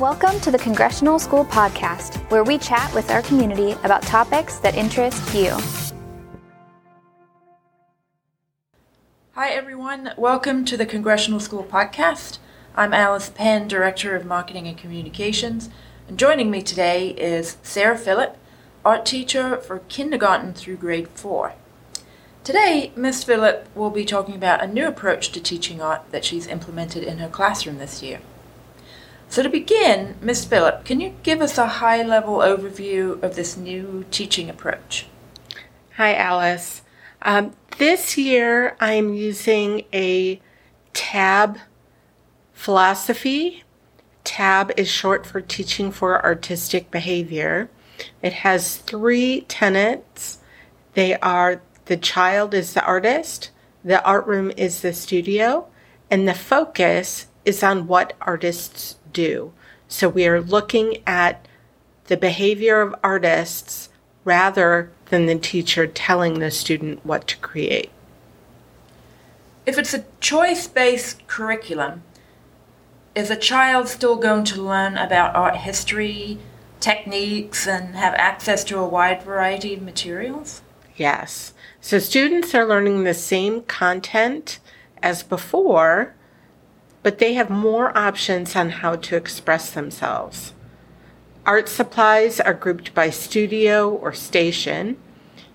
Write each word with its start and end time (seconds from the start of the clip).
Welcome 0.00 0.40
to 0.40 0.50
the 0.50 0.58
Congressional 0.58 1.18
School 1.18 1.46
Podcast, 1.46 2.16
where 2.30 2.44
we 2.44 2.58
chat 2.58 2.92
with 2.92 3.10
our 3.10 3.22
community 3.22 3.72
about 3.82 4.02
topics 4.02 4.58
that 4.58 4.74
interest 4.74 5.34
you. 5.34 5.56
Hi, 9.32 9.48
everyone. 9.48 10.12
Welcome 10.18 10.66
to 10.66 10.76
the 10.76 10.84
Congressional 10.84 11.40
School 11.40 11.64
Podcast. 11.64 12.36
I'm 12.76 12.92
Alice 12.92 13.30
Penn, 13.30 13.68
Director 13.68 14.14
of 14.14 14.26
Marketing 14.26 14.68
and 14.68 14.76
Communications, 14.76 15.70
and 16.08 16.18
joining 16.18 16.50
me 16.50 16.60
today 16.60 17.12
is 17.12 17.56
Sarah 17.62 17.96
Philip, 17.96 18.36
art 18.84 19.06
teacher 19.06 19.56
for 19.56 19.78
kindergarten 19.88 20.52
through 20.52 20.76
grade 20.76 21.08
4. 21.08 21.54
Today, 22.44 22.92
Ms. 22.96 23.24
Philip 23.24 23.66
will 23.74 23.88
be 23.88 24.04
talking 24.04 24.34
about 24.34 24.62
a 24.62 24.66
new 24.66 24.86
approach 24.86 25.32
to 25.32 25.40
teaching 25.40 25.80
art 25.80 26.02
that 26.10 26.26
she's 26.26 26.46
implemented 26.46 27.02
in 27.02 27.16
her 27.16 27.30
classroom 27.30 27.78
this 27.78 28.02
year. 28.02 28.20
So, 29.28 29.42
to 29.42 29.48
begin, 29.48 30.16
Ms. 30.20 30.44
Philip, 30.44 30.84
can 30.84 31.00
you 31.00 31.14
give 31.22 31.40
us 31.40 31.58
a 31.58 31.66
high 31.66 32.02
level 32.02 32.38
overview 32.38 33.22
of 33.22 33.34
this 33.34 33.56
new 33.56 34.04
teaching 34.10 34.48
approach? 34.48 35.06
Hi, 35.96 36.14
Alice. 36.14 36.82
Um, 37.22 37.54
this 37.78 38.16
year 38.16 38.76
I'm 38.80 39.12
using 39.12 39.84
a 39.92 40.40
TAB 40.92 41.58
philosophy. 42.52 43.64
TAB 44.24 44.72
is 44.76 44.88
short 44.88 45.26
for 45.26 45.40
Teaching 45.40 45.90
for 45.90 46.24
Artistic 46.24 46.90
Behavior. 46.90 47.68
It 48.22 48.32
has 48.32 48.76
three 48.76 49.42
tenets. 49.42 50.38
They 50.94 51.16
are 51.18 51.60
the 51.86 51.96
child 51.96 52.54
is 52.54 52.74
the 52.74 52.84
artist, 52.84 53.50
the 53.84 54.02
art 54.04 54.26
room 54.26 54.52
is 54.56 54.80
the 54.80 54.92
studio, 54.92 55.68
and 56.10 56.26
the 56.26 56.34
focus 56.34 57.26
is 57.44 57.62
on 57.62 57.86
what 57.86 58.14
artists 58.20 58.96
do. 59.16 59.52
So 59.88 60.08
we 60.08 60.26
are 60.26 60.40
looking 60.40 60.98
at 61.06 61.48
the 62.04 62.16
behavior 62.16 62.80
of 62.80 62.94
artists 63.02 63.88
rather 64.24 64.90
than 65.06 65.26
the 65.26 65.38
teacher 65.38 65.86
telling 65.86 66.38
the 66.38 66.50
student 66.50 67.04
what 67.04 67.26
to 67.28 67.36
create. 67.38 67.90
If 69.64 69.78
it's 69.78 69.94
a 69.94 70.04
choice 70.20 70.68
based 70.68 71.26
curriculum, 71.26 72.02
is 73.14 73.30
a 73.30 73.36
child 73.36 73.88
still 73.88 74.16
going 74.16 74.44
to 74.44 74.62
learn 74.62 74.98
about 74.98 75.34
art 75.34 75.56
history, 75.56 76.38
techniques, 76.80 77.66
and 77.66 77.96
have 77.96 78.14
access 78.14 78.62
to 78.64 78.78
a 78.78 78.86
wide 78.86 79.22
variety 79.22 79.72
of 79.72 79.82
materials? 79.82 80.60
Yes. 80.96 81.54
So 81.80 81.98
students 81.98 82.54
are 82.54 82.66
learning 82.66 83.04
the 83.04 83.14
same 83.14 83.62
content 83.62 84.58
as 85.02 85.22
before, 85.22 86.14
but 87.06 87.18
they 87.18 87.34
have 87.34 87.48
more 87.48 87.96
options 87.96 88.56
on 88.56 88.68
how 88.68 88.96
to 88.96 89.14
express 89.14 89.70
themselves. 89.70 90.52
Art 91.46 91.68
supplies 91.68 92.40
are 92.40 92.52
grouped 92.52 92.92
by 92.94 93.10
studio 93.10 93.88
or 93.88 94.12
station. 94.12 94.96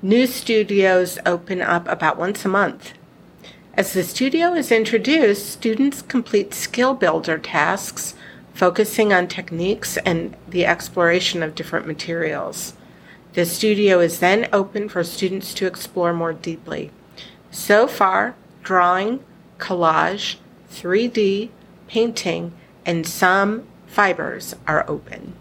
New 0.00 0.26
studios 0.26 1.18
open 1.26 1.60
up 1.60 1.86
about 1.86 2.16
once 2.16 2.46
a 2.46 2.48
month. 2.48 2.94
As 3.74 3.92
the 3.92 4.04
studio 4.04 4.54
is 4.54 4.72
introduced, 4.72 5.50
students 5.50 6.00
complete 6.00 6.54
skill 6.54 6.94
builder 6.94 7.36
tasks 7.36 8.14
focusing 8.54 9.12
on 9.12 9.28
techniques 9.28 9.98
and 9.98 10.34
the 10.48 10.64
exploration 10.64 11.42
of 11.42 11.54
different 11.54 11.86
materials. 11.86 12.72
The 13.34 13.44
studio 13.44 14.00
is 14.00 14.20
then 14.20 14.48
open 14.50 14.88
for 14.88 15.04
students 15.04 15.52
to 15.52 15.66
explore 15.66 16.14
more 16.14 16.32
deeply. 16.32 16.90
So 17.50 17.86
far, 17.86 18.34
drawing, 18.62 19.22
collage, 19.58 20.36
3D, 20.74 21.50
painting, 21.88 22.52
and 22.84 23.06
some 23.06 23.66
fibers 23.86 24.54
are 24.66 24.84
open. 24.88 25.34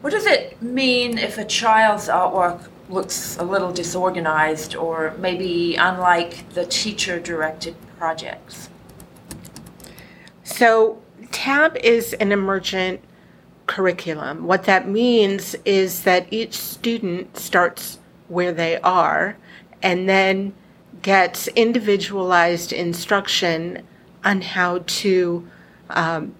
What 0.00 0.10
does 0.10 0.26
it 0.26 0.60
mean 0.60 1.16
if 1.16 1.38
a 1.38 1.44
child's 1.44 2.08
artwork 2.08 2.68
looks 2.88 3.38
a 3.38 3.44
little 3.44 3.72
disorganized 3.72 4.74
or 4.76 5.14
maybe 5.18 5.76
unlike 5.76 6.48
the 6.50 6.66
teacher 6.66 7.18
directed 7.18 7.74
projects? 7.98 8.68
So, 10.42 11.00
TAB 11.32 11.76
is 11.78 12.12
an 12.14 12.32
emergent 12.32 13.00
curriculum. 13.66 14.46
What 14.46 14.64
that 14.64 14.86
means 14.88 15.56
is 15.64 16.02
that 16.02 16.30
each 16.30 16.54
student 16.54 17.38
starts 17.38 17.98
where 18.28 18.52
they 18.52 18.78
are 18.80 19.36
and 19.82 20.08
then 20.08 20.54
gets 21.02 21.48
individualized 21.48 22.72
instruction 22.72 23.82
on 24.24 24.40
how 24.40 24.82
to 24.86 25.46
um, 25.90 26.34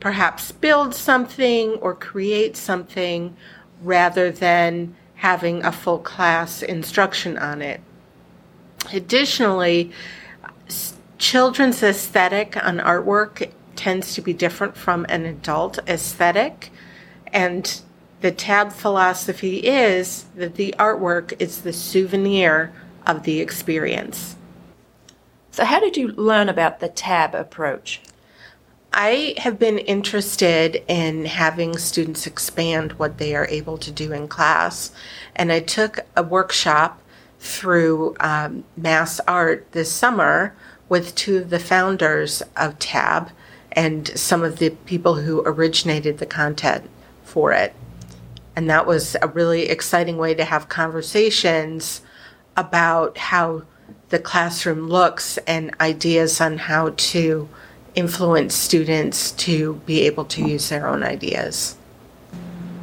perhaps 0.00 0.52
build 0.52 0.94
something 0.94 1.74
or 1.74 1.94
create 1.94 2.56
something 2.56 3.36
rather 3.82 4.30
than 4.30 4.94
having 5.14 5.64
a 5.64 5.70
full 5.70 5.98
class 5.98 6.62
instruction 6.62 7.38
on 7.38 7.62
it. 7.62 7.80
Additionally, 8.92 9.92
children's 11.18 11.82
aesthetic 11.82 12.56
on 12.56 12.78
artwork 12.78 13.48
tends 13.76 14.14
to 14.14 14.20
be 14.20 14.32
different 14.32 14.76
from 14.76 15.06
an 15.08 15.24
adult 15.24 15.78
aesthetic. 15.88 16.70
And 17.28 17.80
the 18.20 18.32
tab 18.32 18.72
philosophy 18.72 19.58
is 19.58 20.26
that 20.34 20.56
the 20.56 20.74
artwork 20.78 21.40
is 21.40 21.62
the 21.62 21.72
souvenir 21.72 22.72
of 23.06 23.22
the 23.22 23.40
experience. 23.40 24.36
So, 25.52 25.66
how 25.66 25.80
did 25.80 25.98
you 25.98 26.08
learn 26.08 26.48
about 26.48 26.80
the 26.80 26.88
tab 26.88 27.34
approach? 27.34 28.00
I 28.94 29.34
have 29.36 29.58
been 29.58 29.78
interested 29.78 30.82
in 30.88 31.26
having 31.26 31.76
students 31.76 32.26
expand 32.26 32.92
what 32.92 33.18
they 33.18 33.36
are 33.36 33.46
able 33.48 33.76
to 33.78 33.90
do 33.90 34.12
in 34.12 34.28
class. 34.28 34.92
And 35.36 35.52
I 35.52 35.60
took 35.60 36.00
a 36.16 36.22
workshop 36.22 37.02
through 37.38 38.16
um, 38.20 38.64
Mass 38.78 39.20
Art 39.28 39.70
this 39.72 39.92
summer 39.92 40.54
with 40.88 41.14
two 41.14 41.36
of 41.36 41.50
the 41.50 41.58
founders 41.58 42.42
of 42.56 42.78
TAB 42.78 43.30
and 43.72 44.08
some 44.18 44.42
of 44.42 44.58
the 44.58 44.70
people 44.70 45.16
who 45.16 45.42
originated 45.44 46.16
the 46.16 46.26
content 46.26 46.88
for 47.24 47.52
it. 47.52 47.74
And 48.56 48.70
that 48.70 48.86
was 48.86 49.16
a 49.20 49.28
really 49.28 49.68
exciting 49.68 50.16
way 50.16 50.32
to 50.34 50.46
have 50.46 50.70
conversations 50.70 52.00
about 52.56 53.18
how 53.18 53.64
the 54.08 54.18
classroom 54.18 54.88
looks 54.88 55.38
and 55.46 55.74
ideas 55.80 56.40
on 56.40 56.58
how 56.58 56.94
to 56.96 57.48
influence 57.94 58.54
students 58.54 59.32
to 59.32 59.74
be 59.86 60.02
able 60.02 60.24
to 60.24 60.46
use 60.46 60.68
their 60.68 60.86
own 60.86 61.02
ideas. 61.02 61.76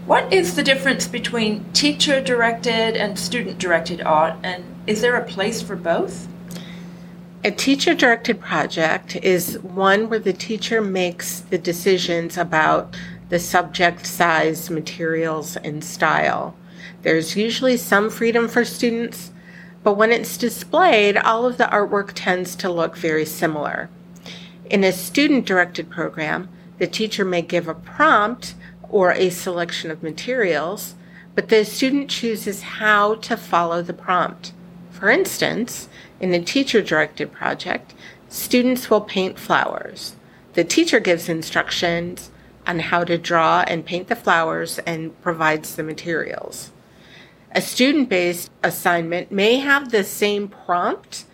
What 0.05 0.31
is 0.33 0.55
the 0.55 0.63
difference 0.63 1.07
between 1.07 1.65
teacher 1.71 2.19
directed 2.19 2.95
and 2.95 3.17
student 3.17 3.59
directed 3.59 4.01
art, 4.01 4.35
and 4.43 4.63
is 4.87 5.01
there 5.01 5.15
a 5.15 5.25
place 5.25 5.61
for 5.61 5.75
both? 5.75 6.27
A 7.43 7.51
teacher 7.51 7.93
directed 7.93 8.41
project 8.41 9.15
is 9.17 9.59
one 9.59 10.09
where 10.09 10.19
the 10.19 10.33
teacher 10.33 10.81
makes 10.81 11.39
the 11.39 11.57
decisions 11.57 12.37
about 12.37 12.97
the 13.29 13.39
subject 13.39 14.05
size, 14.05 14.69
materials, 14.69 15.55
and 15.57 15.83
style. 15.83 16.55
There's 17.03 17.37
usually 17.37 17.77
some 17.77 18.09
freedom 18.09 18.47
for 18.47 18.65
students, 18.65 19.31
but 19.83 19.93
when 19.93 20.11
it's 20.11 20.37
displayed, 20.37 21.17
all 21.17 21.45
of 21.45 21.57
the 21.57 21.65
artwork 21.65 22.11
tends 22.13 22.55
to 22.55 22.71
look 22.71 22.97
very 22.97 23.25
similar. 23.25 23.89
In 24.69 24.83
a 24.83 24.91
student 24.91 25.45
directed 25.45 25.89
program, 25.89 26.49
the 26.77 26.87
teacher 26.87 27.25
may 27.25 27.41
give 27.41 27.67
a 27.67 27.73
prompt 27.73 28.55
or 28.89 29.11
a 29.11 29.29
selection 29.29 29.91
of 29.91 30.03
materials, 30.03 30.95
but 31.35 31.49
the 31.49 31.63
student 31.63 32.09
chooses 32.09 32.61
how 32.61 33.15
to 33.15 33.37
follow 33.37 33.81
the 33.81 33.93
prompt. 33.93 34.53
For 34.91 35.09
instance, 35.09 35.87
in 36.19 36.33
a 36.33 36.41
teacher 36.41 36.81
directed 36.81 37.31
project, 37.31 37.93
students 38.27 38.89
will 38.89 39.01
paint 39.01 39.39
flowers. 39.39 40.15
The 40.53 40.63
teacher 40.63 40.99
gives 40.99 41.29
instructions 41.29 42.31
on 42.67 42.79
how 42.79 43.03
to 43.05 43.17
draw 43.17 43.63
and 43.67 43.85
paint 43.85 44.07
the 44.07 44.15
flowers 44.15 44.79
and 44.79 45.19
provides 45.21 45.75
the 45.75 45.83
materials. 45.83 46.71
A 47.51 47.61
student 47.61 48.09
based 48.09 48.51
assignment 48.63 49.31
may 49.31 49.57
have 49.57 49.91
the 49.91 50.03
same 50.03 50.47
prompt, 50.47 51.25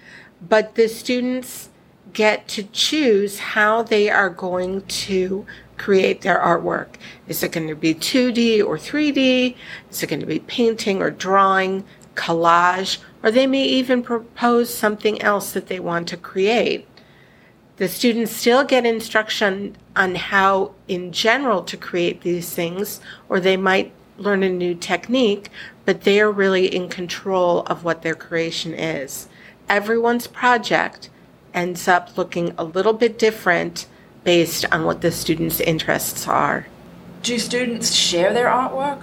but 0.41 0.75
the 0.75 0.87
students 0.87 1.69
get 2.13 2.47
to 2.47 2.63
choose 2.63 3.39
how 3.39 3.83
they 3.83 4.09
are 4.09 4.29
going 4.29 4.81
to 4.83 5.45
create 5.77 6.21
their 6.21 6.39
artwork. 6.39 6.95
Is 7.27 7.43
it 7.43 7.51
going 7.51 7.67
to 7.67 7.75
be 7.75 7.93
2D 7.93 8.63
or 8.65 8.77
3D? 8.77 9.55
Is 9.91 10.03
it 10.03 10.07
going 10.07 10.21
to 10.21 10.25
be 10.25 10.39
painting 10.39 11.01
or 11.01 11.11
drawing, 11.11 11.83
collage, 12.15 12.99
or 13.21 13.29
they 13.29 13.47
may 13.47 13.63
even 13.63 14.01
propose 14.01 14.73
something 14.73 15.21
else 15.21 15.51
that 15.53 15.67
they 15.67 15.79
want 15.79 16.07
to 16.09 16.17
create. 16.17 16.87
The 17.77 17.87
students 17.87 18.31
still 18.31 18.63
get 18.63 18.85
instruction 18.85 19.75
on 19.95 20.15
how, 20.15 20.73
in 20.87 21.11
general, 21.11 21.61
to 21.63 21.75
create 21.75 22.21
these 22.21 22.53
things, 22.53 23.01
or 23.27 23.39
they 23.39 23.57
might 23.57 23.91
learn 24.17 24.43
a 24.43 24.49
new 24.49 24.75
technique, 24.75 25.49
but 25.85 26.01
they 26.01 26.19
are 26.19 26.31
really 26.31 26.73
in 26.73 26.89
control 26.89 27.61
of 27.61 27.83
what 27.83 28.01
their 28.01 28.15
creation 28.15 28.73
is. 28.73 29.27
Everyone's 29.67 30.27
project 30.27 31.09
ends 31.53 31.87
up 31.87 32.17
looking 32.17 32.53
a 32.57 32.63
little 32.63 32.93
bit 32.93 33.17
different 33.17 33.87
based 34.23 34.65
on 34.71 34.83
what 34.85 35.01
the 35.01 35.11
students' 35.11 35.59
interests 35.59 36.27
are. 36.27 36.67
Do 37.21 37.39
students 37.39 37.93
share 37.93 38.33
their 38.33 38.47
artwork? 38.47 39.01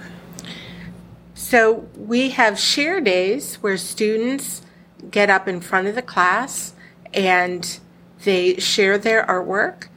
So 1.33 1.87
we 1.97 2.29
have 2.31 2.59
share 2.59 3.01
days 3.01 3.55
where 3.55 3.77
students 3.77 4.61
get 5.11 5.29
up 5.29 5.47
in 5.47 5.59
front 5.59 5.87
of 5.87 5.95
the 5.95 6.01
class 6.01 6.73
and 7.13 7.79
they 8.23 8.57
share 8.57 8.97
their 8.97 9.25
artwork 9.25 9.87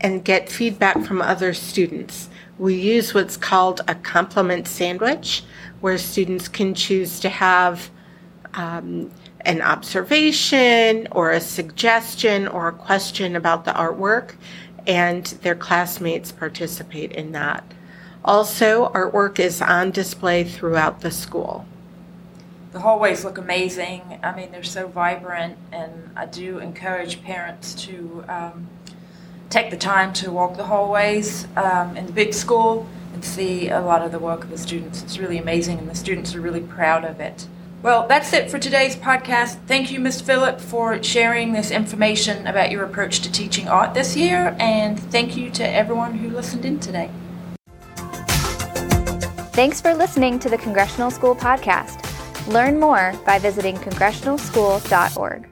and 0.00 0.24
get 0.24 0.48
feedback 0.48 1.04
from 1.04 1.22
other 1.22 1.54
students. 1.54 2.28
We 2.58 2.74
use 2.74 3.14
what's 3.14 3.36
called 3.36 3.82
a 3.86 3.94
compliment 3.94 4.66
sandwich, 4.66 5.44
where 5.80 5.96
students 5.96 6.48
can 6.48 6.74
choose 6.74 7.20
to 7.20 7.28
have 7.28 7.90
um, 8.54 9.12
an 9.42 9.62
observation 9.62 11.06
or 11.12 11.30
a 11.30 11.40
suggestion 11.40 12.48
or 12.48 12.68
a 12.68 12.72
question 12.72 13.36
about 13.36 13.64
the 13.64 13.70
artwork, 13.72 14.34
and 14.86 15.24
their 15.42 15.54
classmates 15.54 16.32
participate 16.32 17.12
in 17.12 17.32
that. 17.32 17.62
Also, 18.24 18.90
artwork 18.92 19.38
is 19.38 19.62
on 19.62 19.92
display 19.92 20.42
throughout 20.42 21.00
the 21.00 21.10
school. 21.10 21.64
The 22.72 22.80
hallways 22.80 23.24
look 23.24 23.38
amazing. 23.38 24.18
I 24.22 24.34
mean, 24.34 24.50
they're 24.50 24.62
so 24.62 24.88
vibrant, 24.88 25.56
and 25.72 26.10
I 26.16 26.26
do 26.26 26.58
encourage 26.58 27.22
parents 27.22 27.74
to 27.86 28.24
um, 28.28 28.68
take 29.50 29.70
the 29.70 29.76
time 29.76 30.12
to 30.14 30.30
walk 30.30 30.56
the 30.56 30.64
hallways 30.64 31.46
um, 31.56 31.96
in 31.96 32.06
the 32.06 32.12
big 32.12 32.34
school 32.34 32.86
and 33.14 33.24
see 33.24 33.68
a 33.68 33.80
lot 33.80 34.02
of 34.02 34.12
the 34.12 34.18
work 34.18 34.44
of 34.44 34.50
the 34.50 34.58
students. 34.58 35.02
It's 35.02 35.18
really 35.18 35.38
amazing, 35.38 35.78
and 35.78 35.88
the 35.88 35.94
students 35.94 36.34
are 36.34 36.40
really 36.40 36.60
proud 36.60 37.04
of 37.04 37.20
it. 37.20 37.46
Well, 37.82 38.08
that's 38.08 38.32
it 38.32 38.50
for 38.50 38.58
today's 38.58 38.96
podcast. 38.96 39.56
Thank 39.66 39.92
you, 39.92 40.00
Ms. 40.00 40.20
Philip, 40.20 40.60
for 40.60 41.00
sharing 41.02 41.52
this 41.52 41.70
information 41.70 42.46
about 42.46 42.72
your 42.72 42.84
approach 42.84 43.20
to 43.20 43.30
teaching 43.30 43.68
art 43.68 43.94
this 43.94 44.16
year, 44.16 44.56
and 44.58 44.98
thank 44.98 45.36
you 45.36 45.50
to 45.50 45.68
everyone 45.68 46.14
who 46.14 46.28
listened 46.30 46.64
in 46.64 46.80
today. 46.80 47.10
Thanks 49.52 49.80
for 49.80 49.94
listening 49.94 50.38
to 50.40 50.48
the 50.48 50.58
Congressional 50.58 51.10
School 51.10 51.34
Podcast. 51.34 52.04
Learn 52.48 52.78
more 52.78 53.12
by 53.24 53.38
visiting 53.38 53.76
congressionalschool.org. 53.76 55.48